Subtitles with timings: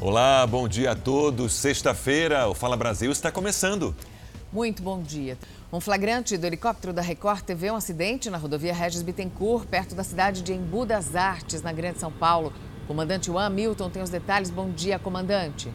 [0.00, 1.52] Olá, bom dia a todos.
[1.54, 3.92] Sexta-feira, o Fala Brasil está começando.
[4.52, 5.36] Muito bom dia.
[5.72, 10.04] Um flagrante do helicóptero da Record TV um acidente na rodovia Regis Bittencourt, perto da
[10.04, 12.52] cidade de Embu das Artes, na Grande São Paulo.
[12.86, 14.50] Comandante Juan Milton tem os detalhes.
[14.50, 15.68] Bom dia, comandante.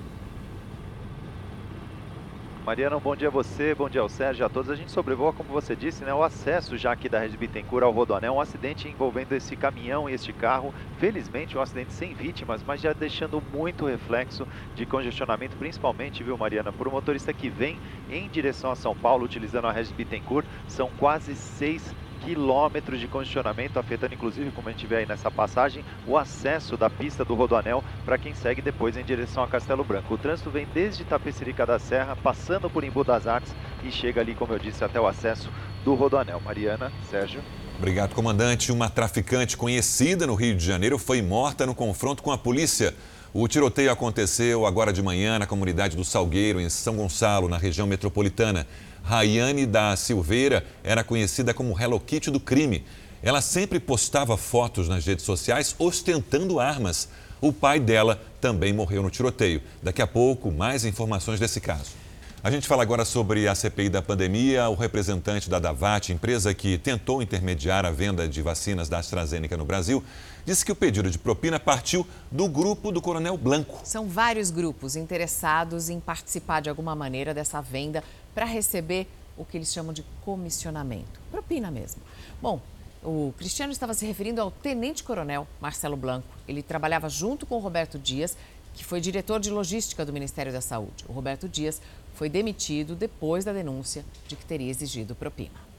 [2.65, 4.69] Mariana, bom dia a você, bom dia ao Sérgio, a todos.
[4.71, 7.91] A gente sobrevoa, como você disse, né, o acesso já aqui da Rede Bittencourt ao
[7.91, 10.73] Rodoanel, um acidente envolvendo esse caminhão e este carro.
[10.97, 16.71] Felizmente, um acidente sem vítimas, mas já deixando muito reflexo de congestionamento, principalmente, viu, Mariana,
[16.71, 17.77] por um motorista que vem
[18.09, 20.47] em direção a São Paulo, utilizando a Rede Bittencourt.
[20.65, 25.83] São quase 6 quilômetros de congestionamento, afetando inclusive, como a gente vê aí nessa passagem,
[26.07, 30.13] o acesso da pista do Rodoanel para quem segue depois em direção a Castelo Branco.
[30.13, 34.35] O trânsito vem desde Tapecerica da Serra, passando por Embu das Artes e chega ali,
[34.35, 35.49] como eu disse, até o acesso
[35.83, 36.39] do Rodoanel.
[36.39, 37.41] Mariana, Sérgio.
[37.77, 38.71] Obrigado, comandante.
[38.71, 42.95] Uma traficante conhecida no Rio de Janeiro foi morta no confronto com a polícia.
[43.35, 47.87] O tiroteio aconteceu agora de manhã na comunidade do Salgueiro, em São Gonçalo, na região
[47.87, 48.67] metropolitana.
[49.01, 52.85] Rayane da Silveira era conhecida como Hello Kitty do crime.
[53.23, 57.09] Ela sempre postava fotos nas redes sociais ostentando armas.
[57.41, 59.63] O pai dela também morreu no tiroteio.
[59.81, 62.03] Daqui a pouco, mais informações desse caso.
[62.43, 64.67] A gente fala agora sobre a CPI da pandemia.
[64.67, 69.63] O representante da Davat, empresa que tentou intermediar a venda de vacinas da AstraZeneca no
[69.65, 70.03] Brasil,
[70.45, 73.81] disse que o pedido de propina partiu do grupo do Coronel Blanco.
[73.83, 79.57] São vários grupos interessados em participar de alguma maneira dessa venda para receber o que
[79.57, 82.01] eles chamam de comissionamento, propina mesmo.
[82.41, 82.61] Bom,
[83.03, 86.27] o Cristiano estava se referindo ao tenente-coronel Marcelo Blanco.
[86.47, 88.37] Ele trabalhava junto com o Roberto Dias,
[88.73, 91.03] que foi diretor de logística do Ministério da Saúde.
[91.07, 91.81] O Roberto Dias
[92.13, 95.72] foi demitido depois da denúncia de que teria exigido propina.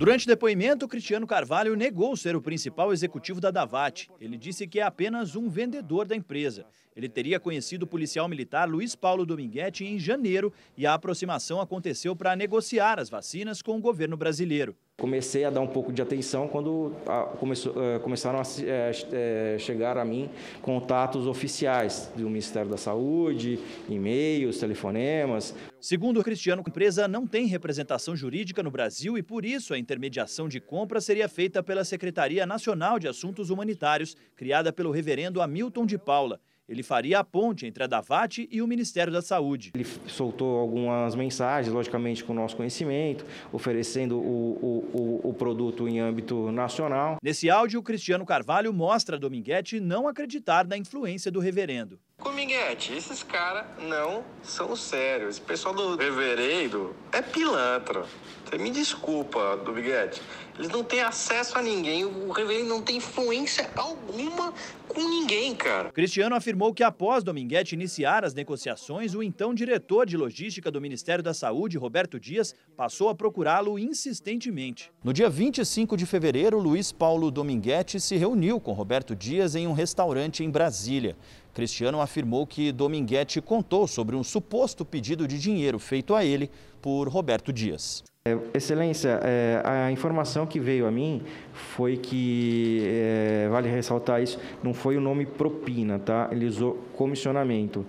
[0.00, 4.08] Durante o depoimento, Cristiano Carvalho negou ser o principal executivo da Davat.
[4.18, 6.64] Ele disse que é apenas um vendedor da empresa.
[6.96, 12.16] Ele teria conhecido o policial militar Luiz Paulo Dominguete em janeiro e a aproximação aconteceu
[12.16, 14.74] para negociar as vacinas com o governo brasileiro.
[15.00, 16.92] Comecei a dar um pouco de atenção quando
[17.38, 20.28] começou, eh, começaram a eh, eh, chegar a mim
[20.60, 23.58] contatos oficiais do Ministério da Saúde,
[23.88, 25.54] e-mails, telefonemas.
[25.80, 29.78] Segundo o Cristiano, a empresa não tem representação jurídica no Brasil e, por isso, a
[29.78, 35.86] intermediação de compra seria feita pela Secretaria Nacional de Assuntos Humanitários, criada pelo reverendo Hamilton
[35.86, 36.38] de Paula.
[36.70, 39.72] Ele faria a ponte entre a Davat e o Ministério da Saúde.
[39.74, 45.98] Ele soltou algumas mensagens, logicamente com o nosso conhecimento, oferecendo o, o, o, produto em
[45.98, 47.16] âmbito nacional.
[47.20, 51.98] Nesse áudio, o Cristiano Carvalho mostra a Dominguete não acreditar na influência do reverendo.
[52.22, 55.30] Dominguete, esses caras não são sérios.
[55.30, 58.04] Esse pessoal do reverendo é pilantra.
[58.44, 60.22] Você me desculpa, Dominguete.
[60.60, 62.04] Eles não têm acesso a ninguém.
[62.04, 64.52] O reverendo não tem influência alguma
[64.86, 65.90] com ninguém, cara.
[65.90, 71.24] Cristiano afirmou que após Dominguete iniciar as negociações, o então diretor de logística do Ministério
[71.24, 74.92] da Saúde, Roberto Dias, passou a procurá-lo insistentemente.
[75.02, 79.72] No dia 25 de fevereiro, Luiz Paulo Dominguete se reuniu com Roberto Dias em um
[79.72, 81.16] restaurante em Brasília.
[81.54, 86.50] Cristiano afirmou que Dominguete contou sobre um suposto pedido de dinheiro feito a ele
[86.82, 88.04] por Roberto Dias.
[88.28, 91.22] É, excelência, é, a informação que veio a mim
[91.54, 96.28] foi que, é, vale ressaltar isso, não foi o nome propina, tá?
[96.30, 97.82] Ele usou comissionamento.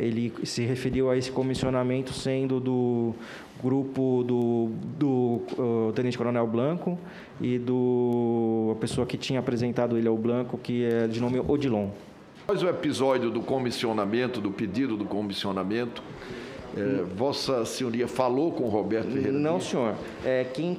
[0.00, 3.12] Ele se referiu a esse comissionamento sendo do
[3.60, 6.96] grupo do, do Tenente Coronel Blanco
[7.40, 11.88] e do a pessoa que tinha apresentado ele ao Blanco, que é de nome Odilon.
[12.44, 16.04] Após o episódio do comissionamento, do pedido do comissionamento,
[16.76, 19.32] é, Vossa Senhoria falou com o Roberto Ferreira?
[19.32, 19.94] Não, senhor.
[20.24, 20.78] É, quem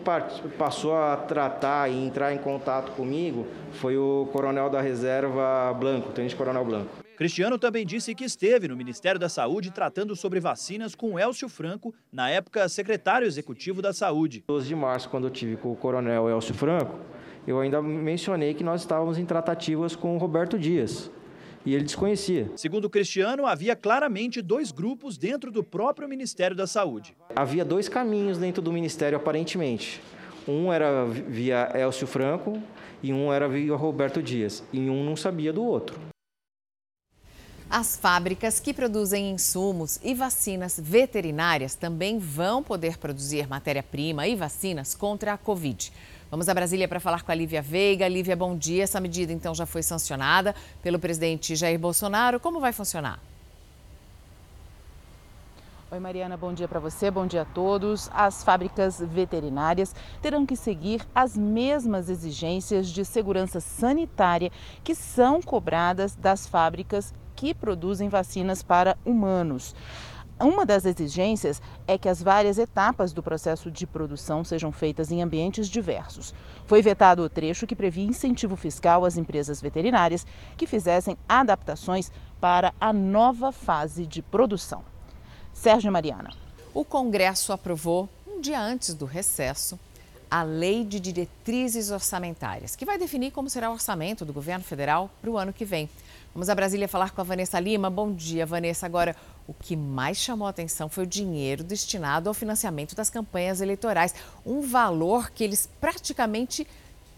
[0.57, 6.35] passou a tratar e entrar em contato comigo foi o coronel da reserva Blanco, tenente
[6.35, 7.05] coronel Blanco.
[7.15, 11.95] Cristiano também disse que esteve no Ministério da Saúde tratando sobre vacinas com Elcio Franco,
[12.11, 14.43] na época secretário executivo da Saúde.
[14.47, 16.99] 12 de março, quando eu tive com o coronel Elcio Franco,
[17.47, 21.09] eu ainda mencionei que nós estávamos em tratativas com o Roberto Dias
[21.65, 22.51] e ele desconhecia.
[22.55, 27.15] Segundo Cristiano, havia claramente dois grupos dentro do próprio Ministério da Saúde.
[27.35, 30.01] Havia dois caminhos dentro do Ministério, aparentemente.
[30.47, 32.61] Um era via Elcio Franco
[33.01, 34.63] e um era via Roberto Dias.
[34.71, 35.99] E um não sabia do outro.
[37.67, 44.93] As fábricas que produzem insumos e vacinas veterinárias também vão poder produzir matéria-prima e vacinas
[44.93, 45.91] contra a Covid.
[46.31, 48.07] Vamos a Brasília para falar com a Lívia Veiga.
[48.07, 48.83] Lívia, bom dia.
[48.83, 52.39] Essa medida então já foi sancionada pelo presidente Jair Bolsonaro.
[52.39, 53.19] Como vai funcionar?
[55.91, 58.09] Oi, Mariana, bom dia para você, bom dia a todos.
[58.11, 64.51] As fábricas veterinárias terão que seguir as mesmas exigências de segurança sanitária
[64.83, 69.75] que são cobradas das fábricas que produzem vacinas para humanos.
[70.39, 75.21] Uma das exigências é que as várias etapas do processo de produção sejam feitas em
[75.21, 76.33] ambientes diversos.
[76.65, 80.27] Foi vetado o trecho que previa incentivo fiscal às empresas veterinárias
[80.57, 82.11] que fizessem adaptações
[82.41, 84.83] para a nova fase de produção.
[85.53, 86.33] Sérgio Mariana.
[86.73, 89.79] O Congresso aprovou, um dia antes do recesso,
[90.29, 95.09] a Lei de Diretrizes Orçamentárias, que vai definir como será o orçamento do governo federal
[95.21, 95.89] para o ano que vem.
[96.33, 97.89] Vamos a Brasília falar com a Vanessa Lima.
[97.89, 98.85] Bom dia, Vanessa.
[98.85, 99.15] Agora,
[99.47, 104.13] o que mais chamou a atenção foi o dinheiro destinado ao financiamento das campanhas eleitorais.
[104.45, 106.67] Um valor que eles praticamente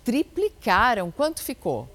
[0.03, 1.09] triplicaram.
[1.11, 1.87] Quanto ficou?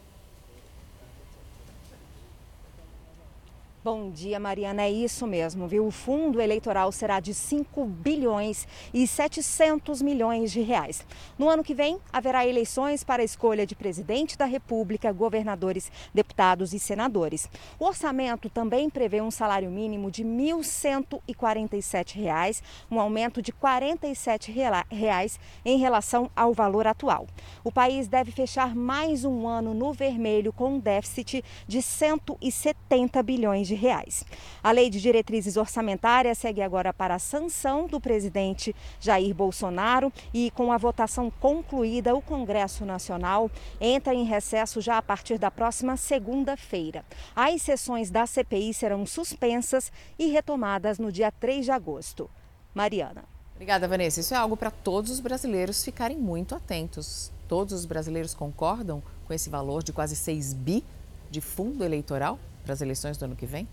[3.84, 4.82] Bom dia, Mariana.
[4.82, 5.84] É isso mesmo, viu?
[5.84, 8.64] O fundo eleitoral será de 5 bilhões
[8.94, 11.04] e 700 milhões de reais.
[11.36, 16.72] No ano que vem, haverá eleições para a escolha de presidente da República, governadores, deputados
[16.72, 17.50] e senadores.
[17.76, 24.52] O orçamento também prevê um salário mínimo de R$ 1.147, um aumento de 47
[24.92, 27.26] reais em relação ao valor atual.
[27.64, 33.71] O país deve fechar mais um ano no vermelho com um déficit de 170 bilhões
[33.71, 34.24] de de reais.
[34.62, 40.50] A lei de diretrizes orçamentárias segue agora para a sanção do presidente Jair Bolsonaro e
[40.50, 45.96] com a votação concluída, o Congresso Nacional entra em recesso já a partir da próxima
[45.96, 47.02] segunda-feira.
[47.34, 52.28] As sessões da CPI serão suspensas e retomadas no dia 3 de agosto.
[52.74, 53.24] Mariana.
[53.54, 54.20] Obrigada, Vanessa.
[54.20, 57.32] Isso é algo para todos os brasileiros ficarem muito atentos.
[57.48, 60.84] Todos os brasileiros concordam com esse valor de quase 6 bi
[61.30, 62.38] de fundo eleitoral?
[62.62, 63.68] Para as eleições do ano que vem?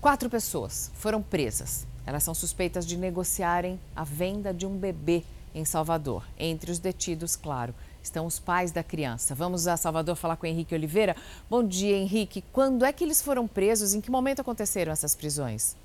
[0.00, 1.86] Quatro pessoas foram presas.
[2.06, 5.24] Elas são suspeitas de negociarem a venda de um bebê
[5.54, 6.24] em Salvador.
[6.38, 9.34] Entre os detidos, claro, estão os pais da criança.
[9.34, 11.16] Vamos a Salvador falar com Henrique Oliveira.
[11.50, 12.42] Bom dia, Henrique.
[12.52, 13.92] Quando é que eles foram presos?
[13.92, 15.76] Em que momento aconteceram essas prisões?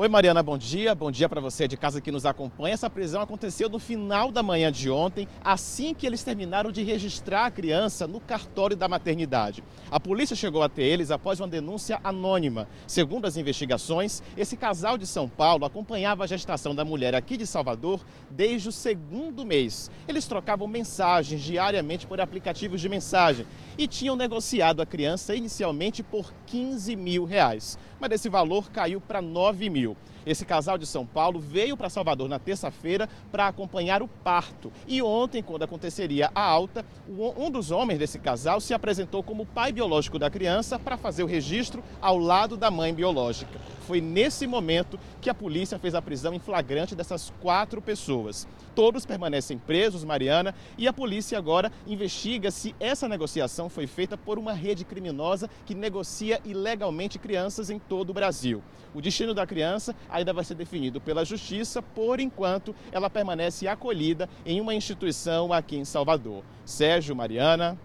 [0.00, 0.94] Oi, Mariana, bom dia.
[0.94, 2.72] Bom dia para você de casa que nos acompanha.
[2.72, 7.46] Essa prisão aconteceu no final da manhã de ontem, assim que eles terminaram de registrar
[7.46, 9.60] a criança no cartório da maternidade.
[9.90, 12.68] A polícia chegou até eles após uma denúncia anônima.
[12.86, 17.44] Segundo as investigações, esse casal de São Paulo acompanhava a gestação da mulher aqui de
[17.44, 19.90] Salvador desde o segundo mês.
[20.06, 23.44] Eles trocavam mensagens diariamente por aplicativos de mensagem
[23.76, 27.76] e tinham negociado a criança inicialmente por 15 mil reais.
[27.98, 29.87] Mas esse valor caiu para 9 mil.
[29.88, 30.17] Brasil.
[30.26, 34.72] Esse casal de São Paulo veio para Salvador na terça-feira para acompanhar o parto.
[34.86, 39.72] E ontem, quando aconteceria a alta, um dos homens desse casal se apresentou como pai
[39.72, 43.58] biológico da criança para fazer o registro ao lado da mãe biológica.
[43.86, 48.46] Foi nesse momento que a polícia fez a prisão em flagrante dessas quatro pessoas.
[48.74, 54.38] Todos permanecem presos, Mariana, e a polícia agora investiga se essa negociação foi feita por
[54.38, 58.62] uma rede criminosa que negocia ilegalmente crianças em todo o Brasil.
[58.94, 64.28] O destino da criança ainda vai ser definido pela Justiça, por enquanto ela permanece acolhida
[64.44, 66.42] em uma instituição aqui em Salvador.
[66.64, 67.78] Sérgio, Mariana.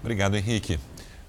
[0.00, 0.78] Obrigado, Henrique.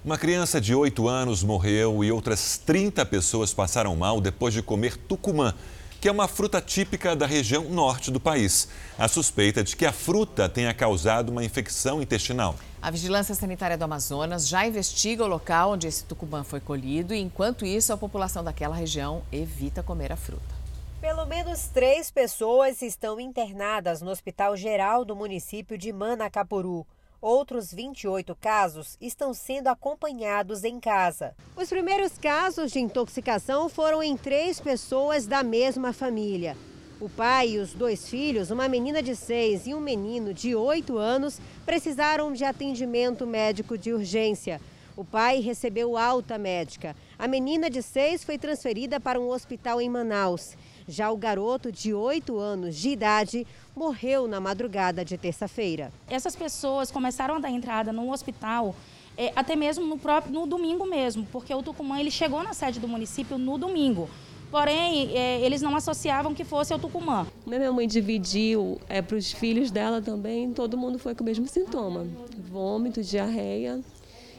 [0.03, 4.95] Uma criança de 8 anos morreu e outras 30 pessoas passaram mal depois de comer
[4.95, 5.53] tucumã,
[5.99, 8.69] que é uma fruta típica da região norte do país.
[8.97, 12.55] A suspeita de que a fruta tenha causado uma infecção intestinal.
[12.79, 17.19] A Vigilância Sanitária do Amazonas já investiga o local onde esse tucumã foi colhido e,
[17.19, 20.55] enquanto isso, a população daquela região evita comer a fruta.
[21.01, 26.85] Pelo menos três pessoas estão internadas no Hospital Geral do município de Manacapuru.
[27.19, 31.35] Outros 28 casos estão sendo acompanhados em casa.
[31.55, 36.55] Os primeiros casos de intoxicação foram em três pessoas da mesma família.
[36.99, 40.97] O pai e os dois filhos, uma menina de 6 e um menino de 8
[40.97, 44.59] anos, precisaram de atendimento médico de urgência.
[44.95, 46.95] O pai recebeu alta médica.
[47.19, 50.57] A menina de 6 foi transferida para um hospital em Manaus.
[50.87, 55.93] Já o garoto, de 8 anos de idade, morreu na madrugada de terça-feira.
[56.09, 58.73] Essas pessoas começaram a dar entrada no hospital
[59.15, 62.79] é, até mesmo no, próprio, no domingo mesmo, porque o Tucumã ele chegou na sede
[62.79, 64.09] do município no domingo.
[64.49, 67.27] Porém, é, eles não associavam que fosse o Tucumã.
[67.45, 71.47] Minha mãe dividiu é, para os filhos dela também, todo mundo foi com o mesmo
[71.47, 72.07] sintoma:
[72.49, 73.81] vômito, diarreia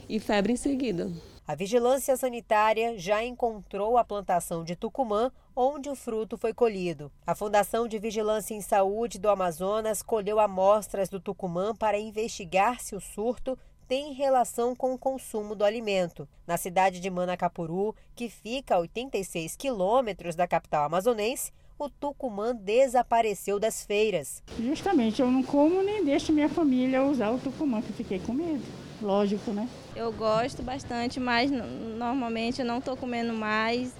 [0.07, 1.11] e febre em seguida.
[1.49, 7.11] A vigilância sanitária já encontrou a plantação de tucumã onde o fruto foi colhido.
[7.25, 12.95] A Fundação de Vigilância em Saúde do Amazonas colheu amostras do tucumã para investigar se
[12.95, 13.57] o surto
[13.89, 16.29] tem relação com o consumo do alimento.
[16.45, 23.59] Na cidade de Manacapuru, que fica a 86 quilômetros da capital amazonense, o tucumã desapareceu
[23.59, 24.43] das feiras.
[24.59, 28.61] Justamente, eu não como nem deixo minha família usar o tucumã, que fiquei com medo.
[29.01, 29.67] Lógico, né?
[29.95, 33.91] Eu gosto bastante, mas normalmente eu não estou comendo mais.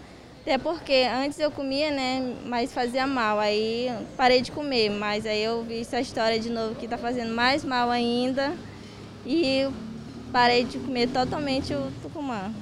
[0.42, 3.40] Até porque antes eu comia, né, mas fazia mal.
[3.40, 7.34] Aí parei de comer, mas aí eu vi essa história de novo que está fazendo
[7.34, 8.56] mais mal ainda.
[9.26, 9.70] E
[10.32, 12.54] parei de comer totalmente o tucumã.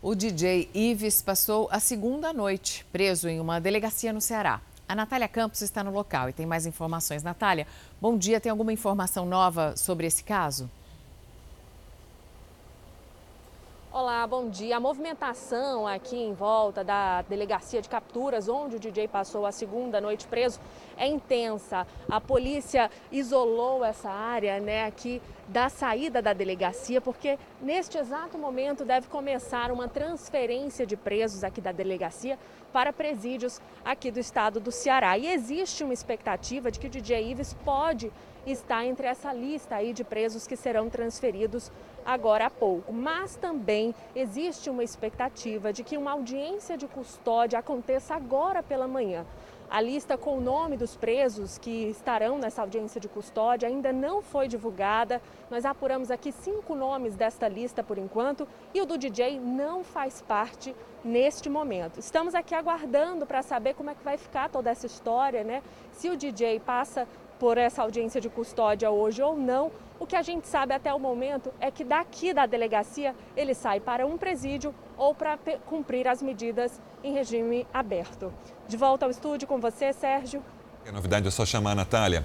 [0.00, 4.60] O DJ Ives passou a segunda noite preso em uma delegacia no Ceará.
[4.86, 7.22] A Natália Campos está no local e tem mais informações.
[7.22, 7.66] Natália,
[8.00, 8.38] bom dia.
[8.38, 10.70] Tem alguma informação nova sobre esse caso?
[13.96, 14.76] Olá, bom dia.
[14.76, 20.00] A movimentação aqui em volta da delegacia de capturas, onde o DJ passou a segunda
[20.00, 20.58] noite preso,
[20.96, 21.86] é intensa.
[22.10, 28.84] A polícia isolou essa área né, aqui da saída da delegacia, porque neste exato momento
[28.84, 32.36] deve começar uma transferência de presos aqui da delegacia
[32.72, 35.16] para presídios aqui do estado do Ceará.
[35.16, 38.10] E existe uma expectativa de que o DJ Ives pode
[38.44, 41.70] estar entre essa lista aí de presos que serão transferidos
[42.04, 42.92] agora há pouco.
[42.92, 49.24] Mas também existe uma expectativa de que uma audiência de custódia aconteça agora pela manhã.
[49.70, 54.22] A lista com o nome dos presos que estarão nessa audiência de custódia ainda não
[54.22, 55.20] foi divulgada.
[55.50, 60.22] Nós apuramos aqui cinco nomes desta lista por enquanto e o do DJ não faz
[60.22, 61.98] parte neste momento.
[61.98, 65.62] Estamos aqui aguardando para saber como é que vai ficar toda essa história, né?
[65.92, 67.08] Se o DJ passa
[67.38, 69.72] por essa audiência de custódia hoje ou não.
[69.98, 73.78] O que a gente sabe até o momento é que daqui da delegacia ele sai
[73.80, 78.32] para um presídio ou para cumprir as medidas em regime aberto.
[78.66, 80.42] De volta ao estúdio com você, Sérgio.
[80.86, 82.24] A novidade é só chamar a Natália.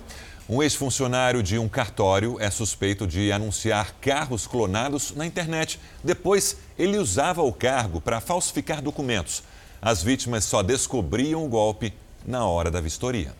[0.49, 5.79] Um ex-funcionário de um cartório é suspeito de anunciar carros clonados na internet.
[6.03, 9.43] Depois, ele usava o cargo para falsificar documentos.
[9.81, 11.93] As vítimas só descobriam o golpe
[12.25, 13.33] na hora da vistoria.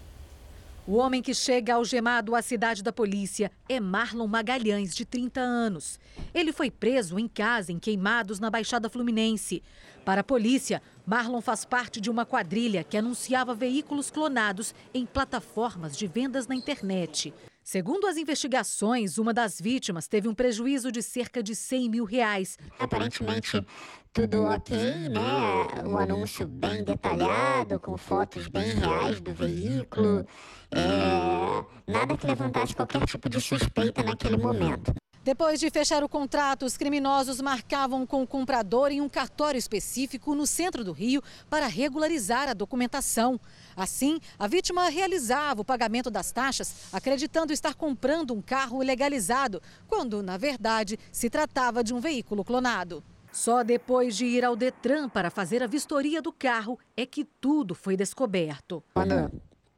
[0.90, 6.00] O homem que chega algemado à cidade da polícia é Marlon Magalhães, de 30 anos.
[6.34, 9.62] Ele foi preso em casa em Queimados, na Baixada Fluminense.
[10.04, 15.96] Para a polícia, Marlon faz parte de uma quadrilha que anunciava veículos clonados em plataformas
[15.96, 17.32] de vendas na internet.
[17.72, 22.58] Segundo as investigações, uma das vítimas teve um prejuízo de cerca de 100 mil reais.
[22.80, 23.64] Aparentemente,
[24.12, 25.86] tudo ok, né?
[25.86, 30.26] O anúncio bem detalhado, com fotos bem reais do veículo.
[30.72, 31.92] É...
[31.92, 34.92] Nada que levantasse qualquer tipo de suspeita naquele momento.
[35.22, 40.34] Depois de fechar o contrato, os criminosos marcavam com o comprador em um cartório específico
[40.34, 43.38] no centro do Rio para regularizar a documentação.
[43.76, 50.24] Assim, a vítima realizava o pagamento das taxas, acreditando estar comprando um carro legalizado, quando,
[50.24, 53.04] na verdade, se tratava de um veículo clonado.
[53.32, 57.76] Só depois de ir ao Detran para fazer a vistoria do carro é que tudo
[57.76, 58.82] foi descoberto.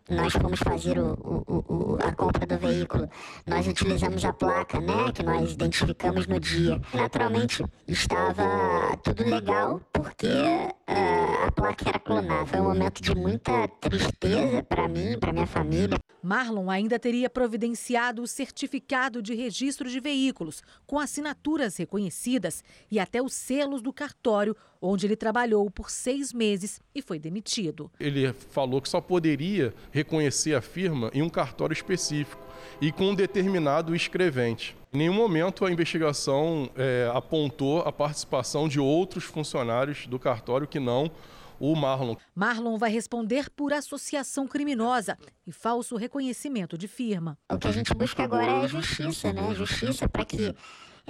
[0.10, 3.10] Nós fomos fazer o, o, o, a compra do veículo,
[3.46, 6.82] nós utilizamos a placa, né, que nós identificamos no dia.
[6.94, 12.46] Naturalmente, estava tudo legal, porque uh, a placa era clonada.
[12.46, 15.98] Foi um momento de muita tristeza para mim, para minha família.
[16.22, 23.22] Marlon ainda teria providenciado o certificado de registro de veículos, com assinaturas reconhecidas e até
[23.22, 27.92] os selos do cartório, onde ele trabalhou por seis meses e foi demitido.
[28.00, 32.42] Ele falou que só poderia reconhecer a firma em um cartório específico
[32.82, 34.76] e com um determinado escrevente.
[34.92, 40.80] Em nenhum momento a investigação é, apontou a participação de outros funcionários do cartório que
[40.80, 41.12] não
[41.60, 42.16] o Marlon.
[42.34, 47.38] Marlon vai responder por associação criminosa e falso reconhecimento de firma.
[47.52, 49.54] O que a gente busca agora é a justiça, né?
[49.54, 50.56] Justiça para que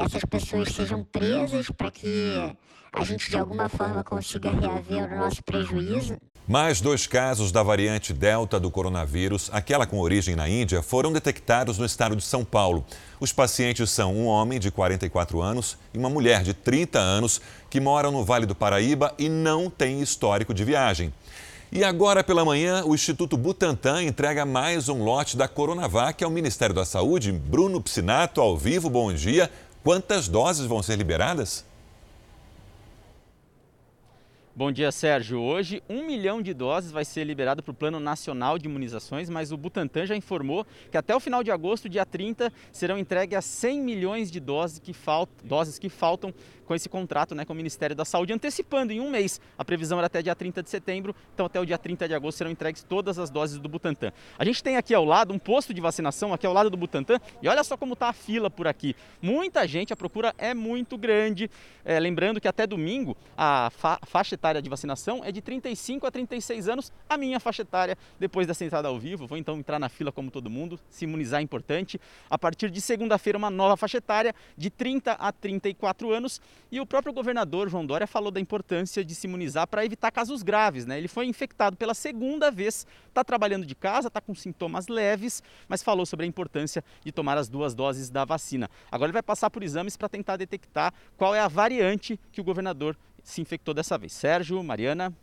[0.06, 2.56] essas pessoas sejam presas, para que
[2.94, 6.18] a gente de alguma forma consiga reaver o nosso prejuízo.
[6.48, 11.78] Mais dois casos da variante Delta do coronavírus, aquela com origem na Índia, foram detectados
[11.78, 12.84] no estado de São Paulo.
[13.20, 17.40] Os pacientes são um homem de 44 anos e uma mulher de 30 anos
[17.70, 21.14] que moram no Vale do Paraíba e não têm histórico de viagem.
[21.72, 26.76] E agora pela manhã, o Instituto Butantan entrega mais um lote da Coronavac ao Ministério
[26.76, 27.32] da Saúde.
[27.32, 29.50] Bruno Piscinato, ao vivo, bom dia.
[29.84, 31.66] Quantas doses vão ser liberadas?
[34.62, 35.42] Bom dia, Sérgio.
[35.42, 39.52] Hoje, um milhão de doses vai ser liberado para o Plano Nacional de Imunizações, mas
[39.52, 43.46] o Butantan já informou que até o final de agosto, dia 30, serão entregues as
[43.46, 46.32] 100 milhões de doses que, faltam, doses que faltam
[46.72, 49.42] com esse contrato né, com o Ministério da Saúde, antecipando em um mês.
[49.58, 52.38] A previsão era até dia 30 de setembro, então até o dia 30 de agosto
[52.38, 54.14] serão entregues todas as doses do Butantan.
[54.40, 57.20] A gente tem aqui ao lado um posto de vacinação, aqui ao lado do Butantan,
[57.42, 58.96] e olha só como está a fila por aqui.
[59.22, 61.50] Muita gente, a procura é muito grande.
[61.84, 66.12] É, lembrando que até domingo a fa faixa etária de vacinação é de 35 a
[66.12, 69.28] 36 anos, a minha faixa etária, depois dessa entrada ao vivo.
[69.28, 72.02] Vou então entrar na fila como todo mundo, se imunizar é importante.
[72.28, 76.42] A partir de segunda-feira, uma nova faixa etária de 30 a 34 anos
[76.72, 80.42] e o próprio governador João Dória falou da importância de se imunizar para evitar casos
[80.42, 80.86] graves.
[80.86, 80.98] Né?
[80.98, 85.84] Ele foi infectado pela segunda vez, está trabalhando de casa, está com sintomas leves, mas
[85.84, 88.70] falou sobre a importância de tomar as duas doses da vacina.
[88.92, 92.44] Agora ele vai passar por exames para tentar detectar qual é a variante que o
[92.44, 94.14] governador se infectou dessa vez.
[94.14, 95.14] Sérgio, Mariana.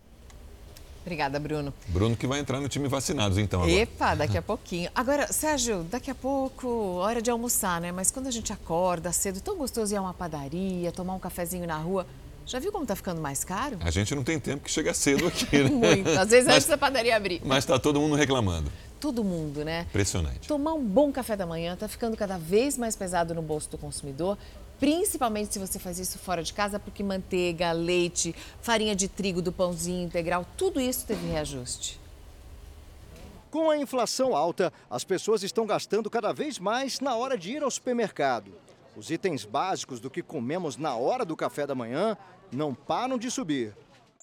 [1.03, 1.73] Obrigada, Bruno.
[1.89, 3.63] Bruno que vai entrar no time vacinados, então.
[3.63, 3.79] Agora.
[3.79, 4.91] Epa, daqui a pouquinho.
[4.95, 7.91] Agora, Sérgio, daqui a pouco, hora de almoçar, né?
[7.91, 11.67] Mas quando a gente acorda cedo, tão gostoso ir a uma padaria, tomar um cafezinho
[11.67, 12.07] na rua.
[12.45, 13.79] Já viu como tá ficando mais caro?
[13.81, 15.71] A gente não tem tempo que chega cedo aqui, né?
[15.71, 16.11] Muito.
[16.11, 17.41] Às vezes mas, antes da padaria abrir.
[17.45, 18.71] Mas tá todo mundo reclamando.
[19.01, 19.87] Todo mundo, né?
[19.89, 20.49] Impressionante.
[20.49, 23.79] Tomar um bom café da manhã tá ficando cada vez mais pesado no bolso do
[23.79, 24.37] consumidor
[24.79, 29.53] principalmente se você faz isso fora de casa, porque manteiga, leite, farinha de trigo do
[29.53, 32.01] pãozinho integral, tudo isso teve reajuste.
[33.51, 37.63] Com a inflação alta, as pessoas estão gastando cada vez mais na hora de ir
[37.63, 38.53] ao supermercado.
[38.95, 42.17] Os itens básicos do que comemos na hora do café da manhã
[42.53, 43.75] não param de subir.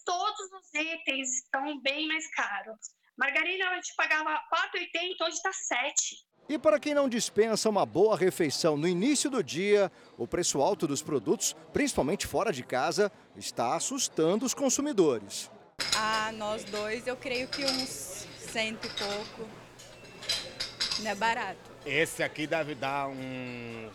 [0.05, 2.77] Todos os itens estão bem mais caros.
[3.17, 6.15] Margarina a gente pagava 4,80, hoje está 7.
[6.47, 10.85] E para quem não dispensa uma boa refeição no início do dia, o preço alto
[10.85, 15.49] dos produtos, principalmente fora de casa, está assustando os consumidores.
[15.95, 19.49] Ah, nós dois, eu creio que uns cento e pouco.
[20.99, 21.71] Não é barato.
[21.83, 23.91] Esse aqui deve dar uns,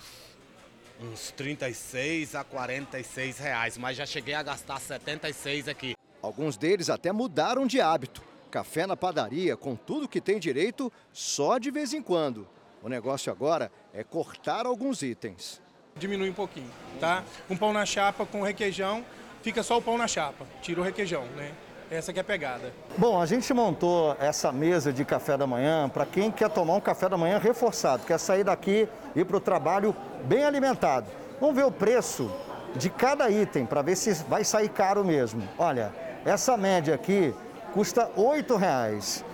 [1.01, 5.95] uns 36 a 46 reais, mas já cheguei a gastar 76 aqui.
[6.21, 8.30] Alguns deles até mudaram de hábito.
[8.51, 12.47] Café na padaria, com tudo que tem direito, só de vez em quando.
[12.83, 15.63] O negócio agora é cortar alguns itens.
[15.97, 17.23] Diminui um pouquinho, tá?
[17.49, 19.05] Um pão na chapa com requeijão,
[19.43, 21.53] fica só o pão na chapa, tira o requeijão, né?
[21.91, 22.73] Essa que é a pegada.
[22.97, 26.81] Bom, a gente montou essa mesa de café da manhã para quem quer tomar um
[26.81, 31.11] café da manhã reforçado, quer sair daqui e ir para o trabalho bem alimentado.
[31.41, 32.31] Vamos ver o preço
[32.77, 35.47] de cada item para ver se vai sair caro mesmo.
[35.59, 35.93] Olha,
[36.25, 37.35] essa média aqui
[37.73, 39.25] custa R$ reais.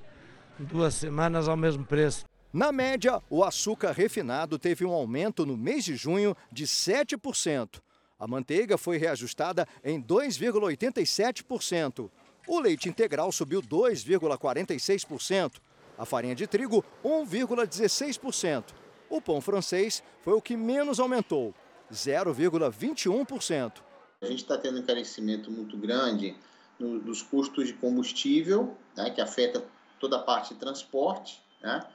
[0.59, 2.27] duas semanas ao mesmo preço.
[2.51, 7.79] Na média, o açúcar refinado teve um aumento no mês de junho de 7%.
[8.19, 12.09] A manteiga foi reajustada em 2,87%.
[12.47, 15.57] O leite integral subiu 2,46%.
[15.95, 18.63] A farinha de trigo, 1,16%.
[19.11, 21.53] O pão francês foi o que menos aumentou,
[21.93, 23.73] 0,21%.
[24.21, 26.35] A gente está tendo um encarecimento muito grande
[26.79, 29.63] no, dos custos de combustível, né, que afeta
[29.99, 31.85] toda a parte de transporte, né?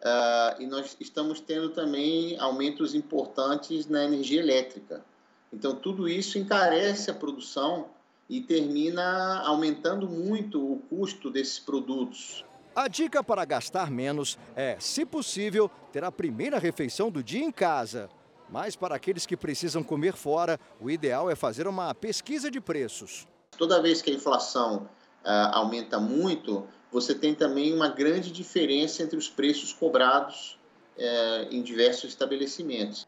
[0.00, 5.04] Uh, e nós estamos tendo também aumentos importantes na energia elétrica.
[5.52, 7.88] Então, tudo isso encarece a produção
[8.28, 12.44] e termina aumentando muito o custo desses produtos.
[12.74, 17.50] A dica para gastar menos é, se possível, ter a primeira refeição do dia em
[17.50, 18.08] casa.
[18.48, 23.26] Mas para aqueles que precisam comer fora, o ideal é fazer uma pesquisa de preços.
[23.58, 24.88] Toda vez que a inflação
[25.24, 30.58] uh, aumenta muito, você tem também uma grande diferença entre os preços cobrados
[30.98, 33.06] é, em diversos estabelecimentos.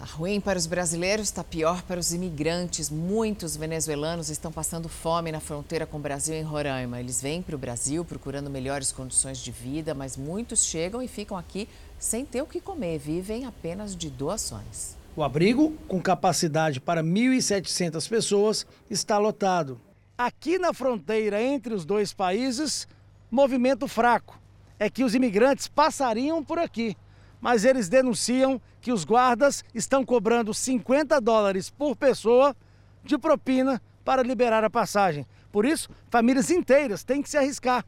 [0.00, 2.88] Tá ruim para os brasileiros, está pior para os imigrantes.
[2.88, 6.98] Muitos venezuelanos estão passando fome na fronteira com o Brasil em Roraima.
[6.98, 11.36] Eles vêm para o Brasil procurando melhores condições de vida, mas muitos chegam e ficam
[11.36, 14.96] aqui sem ter o que comer, vivem apenas de doações.
[15.14, 19.78] O abrigo, com capacidade para 1.700 pessoas, está lotado.
[20.22, 22.86] Aqui na fronteira entre os dois países,
[23.30, 24.38] movimento fraco.
[24.78, 26.96] É que os imigrantes passariam por aqui
[27.40, 32.54] mas eles denunciam que os guardas estão cobrando 50 dólares por pessoa
[33.02, 35.26] de propina para liberar a passagem.
[35.50, 37.84] Por isso, famílias inteiras têm que se arriscar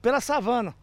[0.00, 0.74] pela savana,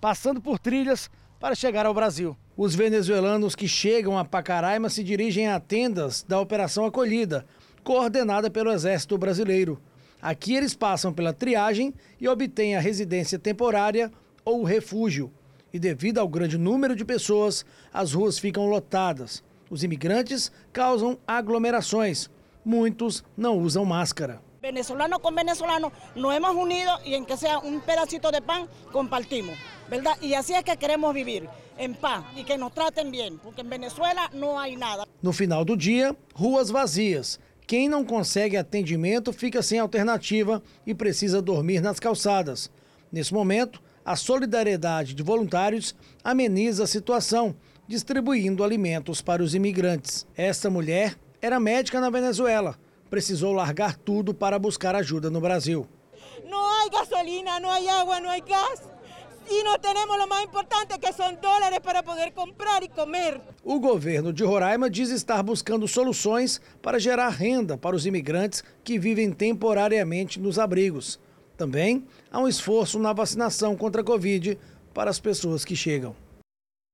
[0.00, 2.36] passando por trilhas para chegar ao Brasil.
[2.56, 7.46] Os venezuelanos que chegam a Pacaraima se dirigem a tendas da Operação Acolhida,
[7.84, 9.78] coordenada pelo Exército Brasileiro.
[10.26, 14.10] Aqui eles passam pela triagem e obtêm a residência temporária
[14.44, 15.32] ou refúgio
[15.72, 19.40] e, devido ao grande número de pessoas, as ruas ficam lotadas.
[19.70, 22.28] Os imigrantes causam aglomerações.
[22.64, 24.42] Muitos não usam máscara.
[24.60, 29.56] Venezolano com venezolano nos hemos unido e em que seja um pedacito de pão compartimos,
[29.88, 30.26] verdade?
[30.26, 33.68] E assim é que queremos viver, em paz e que nos tratem bem, porque em
[33.68, 35.06] Venezuela não há nada.
[35.22, 37.38] No final do dia, ruas vazias.
[37.66, 42.70] Quem não consegue atendimento fica sem alternativa e precisa dormir nas calçadas.
[43.10, 47.56] Nesse momento, a solidariedade de voluntários ameniza a situação,
[47.88, 50.24] distribuindo alimentos para os imigrantes.
[50.36, 52.78] Esta mulher era médica na Venezuela.
[53.10, 55.88] Precisou largar tudo para buscar ajuda no Brasil.
[56.48, 58.95] Não há gasolina, não há água, não há gás.
[59.48, 63.40] E não temos o mais importante, que são dólares para poder comprar e comer.
[63.62, 68.98] O governo de Roraima diz estar buscando soluções para gerar renda para os imigrantes que
[68.98, 71.20] vivem temporariamente nos abrigos.
[71.56, 74.58] Também há um esforço na vacinação contra a Covid
[74.92, 76.25] para as pessoas que chegam.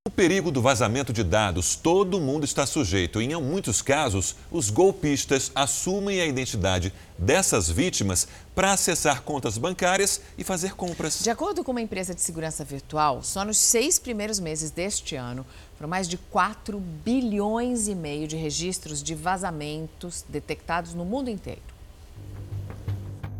[0.05, 3.21] O perigo do vazamento de dados, todo mundo está sujeito.
[3.21, 10.43] Em muitos casos, os golpistas assumem a identidade dessas vítimas para acessar contas bancárias e
[10.43, 11.23] fazer compras.
[11.23, 15.47] De acordo com uma empresa de segurança virtual, só nos seis primeiros meses deste ano,
[15.77, 21.63] foram mais de 4 bilhões e meio de registros de vazamentos detectados no mundo inteiro.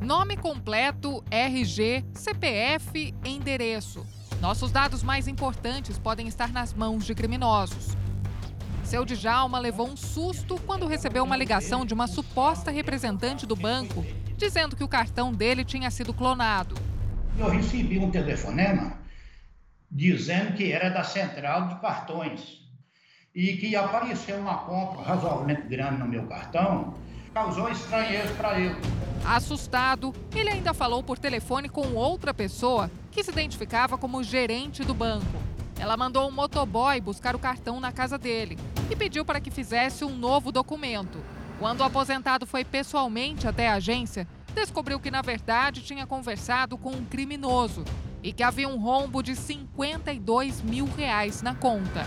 [0.01, 4.07] Nome completo, RG, CPF, endereço.
[4.43, 7.97] Nossos dados mais importantes podem estar nas mãos de criminosos.
[8.83, 14.05] Seu Djalma levou um susto quando recebeu uma ligação de uma suposta representante do banco
[14.37, 16.75] dizendo que o cartão dele tinha sido clonado.
[17.39, 18.99] Eu recebi um telefonema
[19.89, 22.63] dizendo que era da central de cartões
[23.33, 26.95] e que apareceu uma compra razoavelmente grande no meu cartão
[27.33, 28.77] causou estranheza para eu.
[29.25, 34.95] Assustado, ele ainda falou por telefone com outra pessoa que se identificava como gerente do
[34.95, 35.27] banco.
[35.79, 38.59] Ela mandou um motoboy buscar o cartão na casa dele
[38.91, 41.23] e pediu para que fizesse um novo documento.
[41.59, 46.91] Quando o aposentado foi pessoalmente até a agência, descobriu que, na verdade, tinha conversado com
[46.91, 47.85] um criminoso
[48.23, 52.07] e que havia um rombo de 52 mil reais na conta.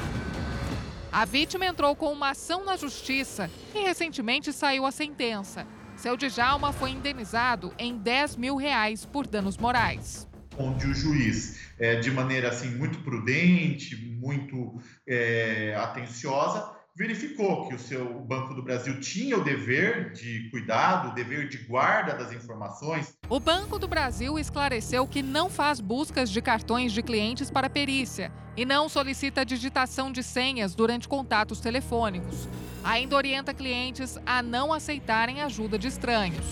[1.11, 5.65] A vítima entrou com uma ação na justiça e recentemente saiu a sentença.
[5.95, 10.27] Seu Djalma foi indenizado em 10 mil reais por danos morais.
[10.57, 17.79] Onde o juiz, é, de maneira assim muito prudente, muito é, atenciosa, verificou que o
[17.79, 23.17] seu Banco do Brasil tinha o dever de cuidado, o dever de guarda das informações.
[23.29, 28.31] O Banco do Brasil esclareceu que não faz buscas de cartões de clientes para perícia
[28.55, 32.47] e não solicita digitação de senhas durante contatos telefônicos.
[32.81, 36.45] Ainda orienta clientes a não aceitarem ajuda de estranhos.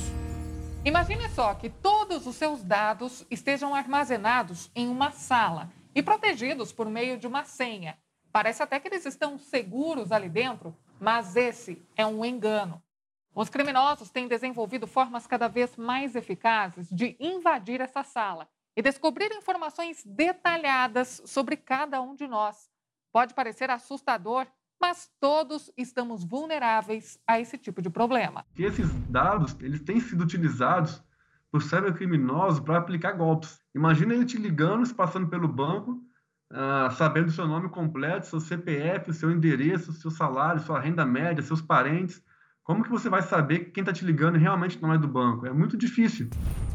[0.86, 6.90] Imagine só que todos os seus dados estejam armazenados em uma sala e protegidos por
[6.90, 7.98] meio de uma senha.
[8.34, 12.84] Parece até que eles estão seguros ali dentro, mas esse é um engano.
[13.34, 19.32] Os criminosos têm desenvolvido formas cada vez mais eficazes de invadir essa sala e descobrir
[19.32, 22.70] informações detalhadas sobre cada um de nós.
[23.10, 24.48] Pode parecer assustador,
[24.84, 28.46] mas todos estamos vulneráveis a esse tipo de problema.
[28.54, 31.02] E esses dados, eles têm sido utilizados
[31.50, 33.62] por cybercriminosos para aplicar golpes.
[33.74, 36.04] Imagina ele te ligando, passando pelo banco,
[36.52, 41.62] ah, sabendo seu nome completo, seu CPF, seu endereço, seu salário, sua renda média, seus
[41.62, 42.22] parentes.
[42.66, 45.46] Como que você vai saber que quem está te ligando realmente não é do banco?
[45.46, 46.30] É muito difícil.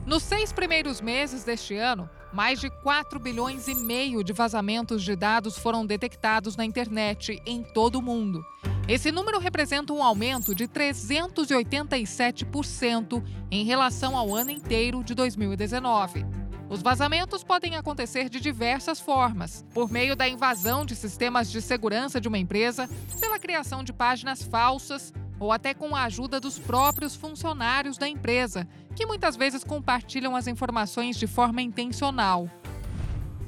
[0.04, 5.16] Nos seis primeiros meses deste ano, mais de 4 bilhões e meio de vazamentos de
[5.16, 8.44] dados foram detectados na internet em todo o mundo.
[8.86, 16.26] Esse número representa um aumento de 387% em relação ao ano inteiro de 2019.
[16.68, 22.20] Os vazamentos podem acontecer de diversas formas: por meio da invasão de sistemas de segurança
[22.20, 22.86] de uma empresa,
[23.18, 28.66] pela criação de páginas falsas ou até com a ajuda dos próprios funcionários da empresa,
[28.94, 32.48] que muitas vezes compartilham as informações de forma intencional.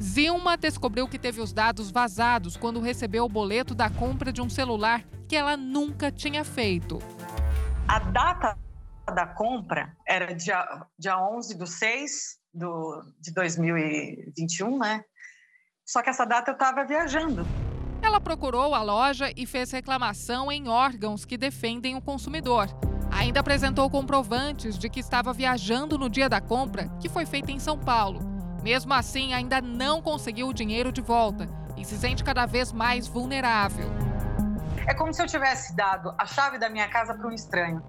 [0.01, 4.49] Zilma descobriu que teve os dados vazados quando recebeu o boleto da compra de um
[4.49, 6.99] celular que ela nunca tinha feito.
[7.87, 8.57] A data
[9.15, 15.05] da compra era dia, dia 11 do 6 do, de 2021, né?
[15.85, 17.45] Só que essa data eu estava viajando.
[18.03, 22.69] Ela procurou a loja e fez reclamação em órgãos que defendem o consumidor.
[23.11, 27.59] Ainda apresentou comprovantes de que estava viajando no dia da compra, que foi feita em
[27.59, 28.21] São Paulo.
[28.63, 33.07] Mesmo assim, ainda não conseguiu o dinheiro de volta e se sente cada vez mais
[33.07, 33.91] vulnerável.
[34.87, 37.83] É como se eu tivesse dado a chave da minha casa para um estranho.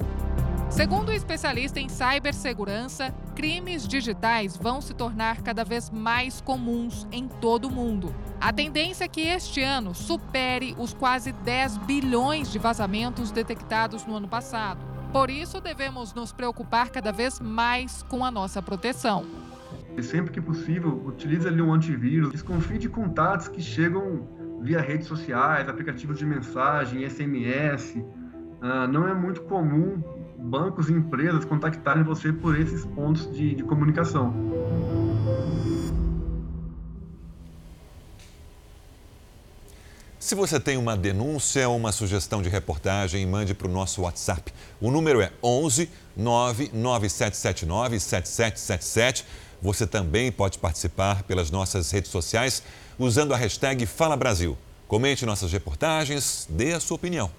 [0.71, 7.27] Segundo o especialista em cibersegurança, crimes digitais vão se tornar cada vez mais comuns em
[7.27, 8.15] todo o mundo.
[8.39, 14.15] A tendência é que este ano supere os quase 10 bilhões de vazamentos detectados no
[14.15, 14.79] ano passado.
[15.11, 19.25] Por isso, devemos nos preocupar cada vez mais com a nossa proteção.
[20.01, 24.25] Sempre que possível, utilize ali um antivírus, desconfie de contatos que chegam
[24.61, 27.97] via redes sociais, aplicativos de mensagem, SMS.
[27.97, 33.63] Uh, não é muito comum bancos e empresas contactarem você por esses pontos de, de
[33.63, 34.33] comunicação.
[40.19, 44.53] Se você tem uma denúncia ou uma sugestão de reportagem, mande para o nosso WhatsApp.
[44.79, 49.25] O número é 11 99779 7777.
[49.61, 52.63] Você também pode participar pelas nossas redes sociais
[52.97, 54.57] usando a hashtag Fala Brasil.
[54.87, 57.29] Comente nossas reportagens, dê a sua opinião.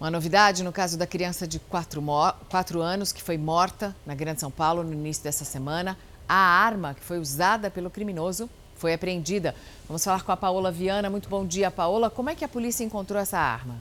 [0.00, 2.00] Uma novidade no caso da criança de 4,
[2.80, 5.94] anos que foi morta na Grande São Paulo no início dessa semana.
[6.26, 9.54] A arma que foi usada pelo criminoso foi apreendida.
[9.86, 11.10] Vamos falar com a Paola Viana.
[11.10, 12.08] Muito bom dia, Paola.
[12.08, 13.74] Como é que a polícia encontrou essa arma?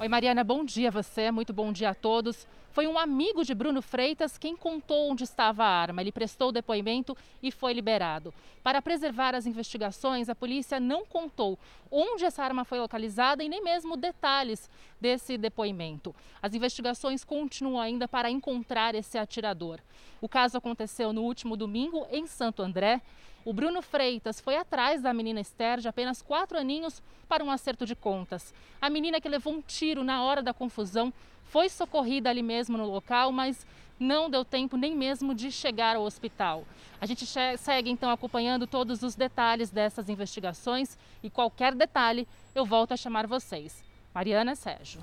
[0.00, 2.48] Oi, Mariana, bom dia a você, muito bom dia a todos.
[2.72, 6.00] Foi um amigo de Bruno Freitas quem contou onde estava a arma.
[6.00, 8.32] Ele prestou o depoimento e foi liberado.
[8.62, 11.58] Para preservar as investigações, a polícia não contou
[11.90, 16.14] onde essa arma foi localizada e nem mesmo detalhes desse depoimento.
[16.40, 19.80] As investigações continuam ainda para encontrar esse atirador.
[20.18, 23.02] O caso aconteceu no último domingo em Santo André.
[23.50, 27.84] O Bruno Freitas foi atrás da menina Esther, de apenas quatro aninhos, para um acerto
[27.84, 28.54] de contas.
[28.80, 31.12] A menina que levou um tiro na hora da confusão
[31.46, 33.66] foi socorrida ali mesmo no local, mas
[33.98, 36.64] não deu tempo nem mesmo de chegar ao hospital.
[37.00, 37.26] A gente
[37.58, 43.26] segue então acompanhando todos os detalhes dessas investigações e qualquer detalhe eu volto a chamar
[43.26, 43.82] vocês.
[44.14, 45.00] Mariana Sérgio.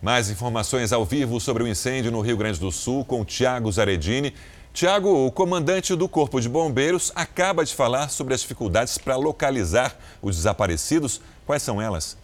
[0.00, 4.34] Mais informações ao vivo sobre o incêndio no Rio Grande do Sul com Tiago Zaredini.
[4.72, 9.94] Tiago, o comandante do Corpo de Bombeiros acaba de falar sobre as dificuldades para localizar
[10.22, 11.20] os desaparecidos.
[11.44, 12.16] Quais são elas?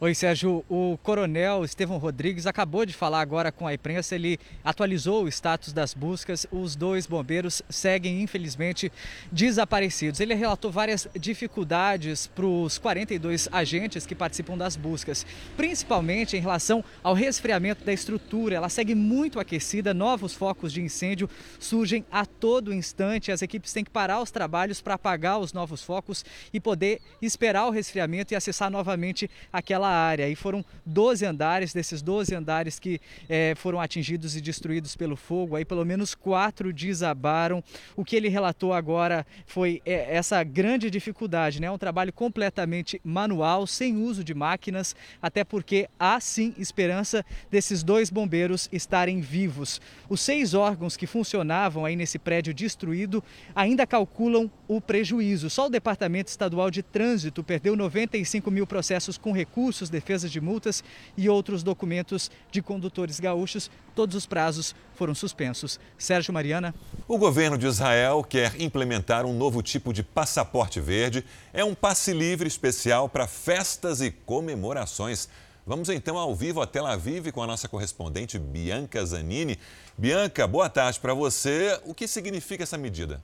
[0.00, 0.64] Oi, Sérgio.
[0.68, 4.14] O coronel Estevão Rodrigues acabou de falar agora com a imprensa.
[4.14, 6.46] Ele atualizou o status das buscas.
[6.52, 8.92] Os dois bombeiros seguem, infelizmente,
[9.32, 10.20] desaparecidos.
[10.20, 16.84] Ele relatou várias dificuldades para os 42 agentes que participam das buscas, principalmente em relação
[17.02, 18.54] ao resfriamento da estrutura.
[18.54, 23.32] Ela segue muito aquecida, novos focos de incêndio surgem a todo instante.
[23.32, 27.66] As equipes têm que parar os trabalhos para apagar os novos focos e poder esperar
[27.66, 30.28] o resfriamento e acessar novamente aquela aquela área.
[30.28, 35.56] E foram 12 andares, desses 12 andares que é, foram atingidos e destruídos pelo fogo,
[35.56, 37.64] aí pelo menos quatro desabaram.
[37.96, 41.70] O que ele relatou agora foi é, essa grande dificuldade, né?
[41.70, 48.10] Um trabalho completamente manual, sem uso de máquinas, até porque há sim esperança desses dois
[48.10, 49.80] bombeiros estarem vivos.
[50.08, 53.22] Os seis órgãos que funcionavam aí nesse prédio destruído
[53.54, 55.48] ainda calculam o prejuízo.
[55.48, 60.40] Só o Departamento Estadual de Trânsito perdeu 95 mil processos com recursos recursos, defesas de
[60.40, 60.82] multas
[61.16, 63.70] e outros documentos de condutores gaúchos.
[63.94, 65.78] Todos os prazos foram suspensos.
[65.96, 66.74] Sérgio Mariana.
[67.06, 71.24] O governo de Israel quer implementar um novo tipo de passaporte verde.
[71.52, 75.28] É um passe livre especial para festas e comemorações.
[75.66, 79.58] Vamos então ao vivo a Tel Aviv com a nossa correspondente Bianca Zanini.
[79.96, 81.78] Bianca, boa tarde para você.
[81.84, 83.22] O que significa essa medida?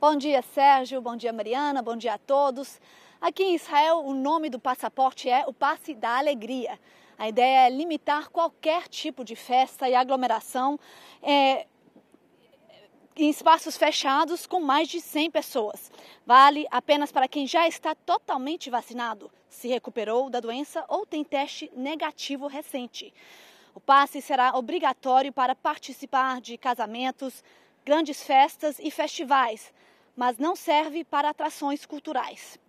[0.00, 1.00] Bom dia, Sérgio.
[1.00, 1.82] Bom dia, Mariana.
[1.82, 2.80] Bom dia a todos.
[3.20, 6.78] Aqui em Israel, o nome do passaporte é o Passe da Alegria.
[7.18, 10.78] A ideia é limitar qualquer tipo de festa e aglomeração
[11.20, 11.66] é,
[13.16, 15.90] em espaços fechados com mais de 100 pessoas.
[16.24, 21.68] Vale apenas para quem já está totalmente vacinado, se recuperou da doença ou tem teste
[21.74, 23.12] negativo recente.
[23.74, 27.42] O passe será obrigatório para participar de casamentos,
[27.84, 29.74] grandes festas e festivais,
[30.14, 32.60] mas não serve para atrações culturais.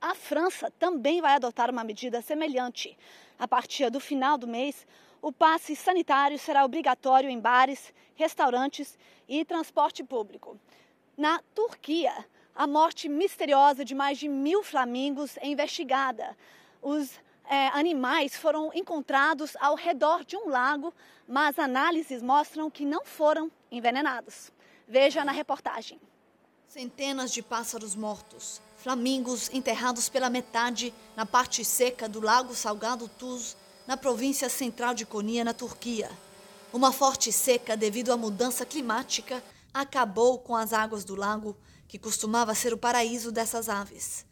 [0.00, 2.96] A França também vai adotar uma medida semelhante.
[3.38, 4.86] A partir do final do mês,
[5.20, 10.58] o passe sanitário será obrigatório em bares, restaurantes e transporte público.
[11.16, 12.12] Na Turquia,
[12.54, 16.36] a morte misteriosa de mais de mil flamingos é investigada.
[16.80, 20.92] Os é, animais foram encontrados ao redor de um lago,
[21.26, 24.52] mas análises mostram que não foram envenenados.
[24.86, 26.00] Veja na reportagem.
[26.66, 33.56] Centenas de pássaros mortos, flamingos enterrados pela metade na parte seca do Lago Salgado Tuz,
[33.84, 36.08] na província central de Konya, na Turquia.
[36.72, 39.42] Uma forte seca devido à mudança climática
[39.74, 41.56] acabou com as águas do lago,
[41.88, 44.24] que costumava ser o paraíso dessas aves.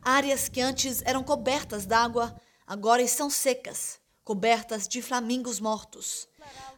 [0.00, 2.32] Áreas que antes eram cobertas d'água
[2.64, 6.28] agora estão secas, cobertas de flamingos mortos.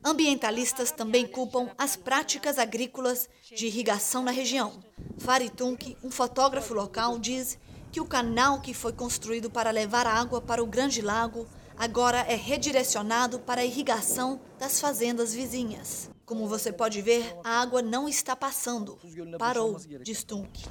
[0.02, 4.82] Ambientalistas também culpam as práticas agrícolas de irrigação na região.
[5.18, 7.58] Faritunk, um fotógrafo local, diz
[7.90, 12.34] que o canal que foi construído para levar água para o Grande Lago agora é
[12.34, 16.10] redirecionado para a irrigação das fazendas vizinhas.
[16.26, 18.98] Como você pode ver, a água não está passando.
[19.38, 20.64] Parou, diz Tunk.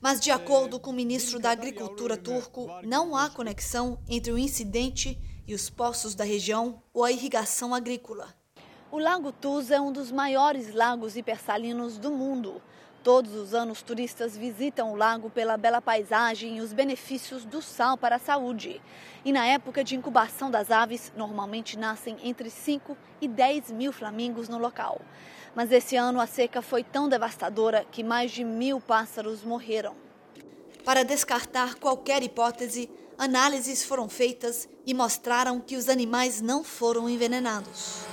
[0.00, 5.18] Mas, de acordo com o ministro da Agricultura turco, não há conexão entre o incidente
[5.46, 8.34] e os poços da região ou a irrigação agrícola.
[8.94, 12.62] O Lago Tuz é um dos maiores lagos hipersalinos do mundo.
[13.02, 17.98] Todos os anos, turistas visitam o lago pela bela paisagem e os benefícios do sal
[17.98, 18.80] para a saúde.
[19.24, 24.48] E na época de incubação das aves, normalmente nascem entre 5 e 10 mil flamingos
[24.48, 25.00] no local.
[25.56, 29.96] Mas esse ano a seca foi tão devastadora que mais de mil pássaros morreram.
[30.84, 38.04] Para descartar qualquer hipótese, análises foram feitas e mostraram que os animais não foram envenenados.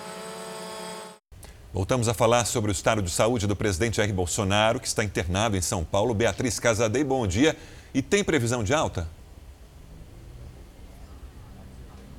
[1.73, 5.55] Voltamos a falar sobre o estado de saúde do presidente Jair Bolsonaro, que está internado
[5.55, 6.13] em São Paulo.
[6.13, 7.55] Beatriz Casadei, bom dia.
[7.93, 9.07] E tem previsão de alta?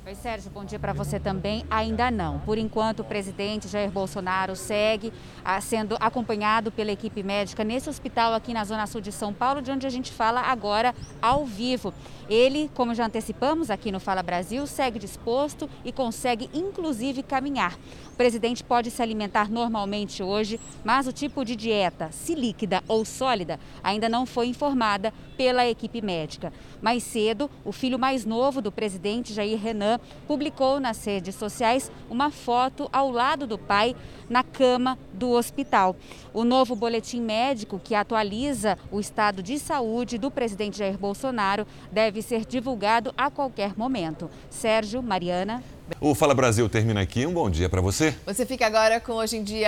[0.05, 1.63] Oi, Sérgio, bom dia para você também.
[1.69, 2.37] Ainda não.
[2.39, 5.13] Por enquanto, o presidente Jair Bolsonaro segue
[5.45, 9.61] ah, sendo acompanhado pela equipe médica nesse hospital aqui na Zona Sul de São Paulo,
[9.61, 11.93] de onde a gente fala agora ao vivo.
[12.29, 17.77] Ele, como já antecipamos aqui no Fala Brasil, segue disposto e consegue inclusive caminhar.
[18.11, 23.03] O presidente pode se alimentar normalmente hoje, mas o tipo de dieta, se líquida ou
[23.03, 26.53] sólida, ainda não foi informada pela equipe médica.
[26.81, 29.92] Mais cedo, o filho mais novo do presidente, Jair Renan,
[30.27, 33.95] publicou nas redes sociais uma foto ao lado do pai
[34.29, 35.95] na cama do hospital.
[36.33, 42.21] O novo boletim médico que atualiza o estado de saúde do presidente Jair Bolsonaro deve
[42.21, 44.29] ser divulgado a qualquer momento.
[44.49, 45.63] Sérgio, Mariana.
[45.99, 47.25] O Fala Brasil termina aqui.
[47.25, 48.15] Um bom dia para você.
[48.25, 49.61] Você fica agora com Hoje em Dia.